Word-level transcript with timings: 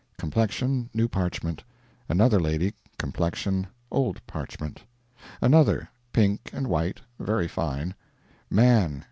Complexion, 0.17 0.89
new 0.95 1.07
parchment. 1.07 1.63
Another 2.09 2.39
lady. 2.39 2.73
Complexion, 2.97 3.67
old 3.91 4.19
parchment. 4.25 4.81
Another. 5.41 5.89
Pink 6.11 6.49
and 6.51 6.65
white, 6.65 6.99
very 7.19 7.47
fine. 7.47 7.93
Man. 8.49 8.99